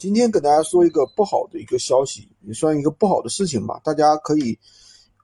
[0.00, 4.58] 今天给大家说一个不好的一个消息，也算一个不好的事情吧，大家可以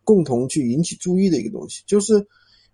[0.05, 2.25] 共同去引起注意的一个东西，就是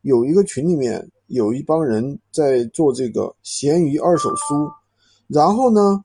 [0.01, 4.69] 有一个群里面有一帮人在做这个闲鱼二手书，
[5.29, 6.05] 然后呢，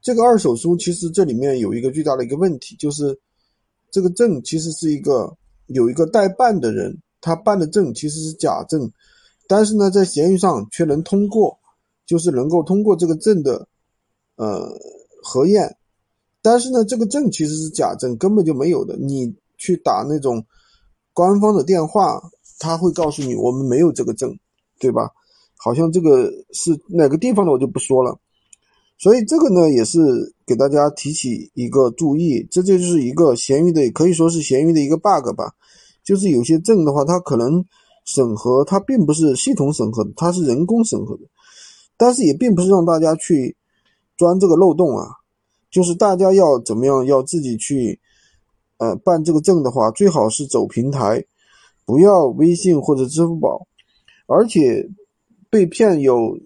[0.00, 3.18] 这个二手书其实这里面有一个巨大的一个问题，就是
[3.90, 8.88] 这个证其实是一个有一个代办的人，他办的证其实是假证，
[9.48, 11.58] 但是呢，在闲鱼上却能通过，
[12.06, 13.66] 就是能够通过这个证的，
[14.36, 14.72] 呃。
[15.34, 15.76] 核验，
[16.40, 18.96] 但是呢，这个证其实是假证，根本就没有的。
[18.96, 20.44] 你去打那种
[21.12, 22.22] 官方的电话，
[22.60, 24.32] 他会告诉你我们没有这个证，
[24.78, 25.10] 对吧？
[25.56, 28.16] 好像这个是哪个地方的我就不说了。
[28.96, 29.98] 所以这个呢，也是
[30.46, 35.52] 给大家提起一个注意，这就是一个闲鱼的，可以说是闲鱼的一个 bug 吧。
[36.04, 37.64] 就是有些证的话，它可能
[38.04, 41.22] 审核它并不是系统审核的，它是人工审核的，
[41.96, 43.56] 但是也并不是让大家去。
[44.16, 45.08] 钻这个漏洞啊，
[45.74, 47.98] 就是大家要怎么样，要自己去，
[48.76, 51.24] 呃，办这个证的话，最好是走平台，
[51.84, 53.66] 不要微信或者支付宝。
[54.28, 54.88] 而且
[55.50, 56.38] 被骗有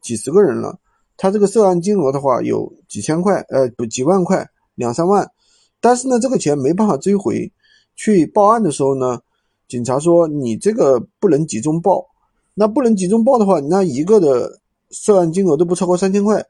[0.00, 0.78] 几十个人了，
[1.18, 5.30] 他这个涉案金额的话有几千块，呃，不几万块，两三万。
[5.78, 7.52] 但是呢，这个钱没办法追回。
[7.94, 9.20] 去报案的时候呢，
[9.68, 12.06] 警察说你这个不能集中报，
[12.54, 14.58] 那不能集中报的话，那一个的
[14.90, 16.42] 涉案金额都不超过三千块。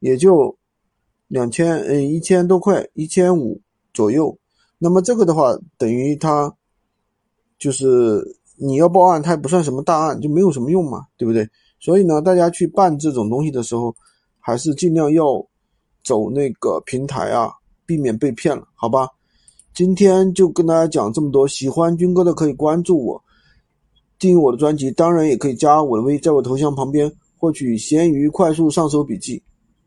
[0.00, 0.54] 也就
[1.32, 3.58] 两千，嗯，一千多块，一千五
[3.94, 4.38] 左右。
[4.76, 6.54] 那么这个的话，等于他
[7.58, 11.48] 就是你要报案，它也不算什么大案，就没有什么用嘛，对不对？
[11.80, 13.96] 所以呢，大家去办这种东西的时候，
[14.38, 15.42] 还是尽量要
[16.04, 17.50] 走那个平台啊，
[17.86, 19.08] 避免被骗了，好吧？
[19.72, 23.24] 今天就跟大家讲这么多，喜欢军哥的可以关注我，
[24.18, 29.42] 订阅我的专辑，当然也可以加我的微，在我头像旁边获取闲鱼快速上手笔记。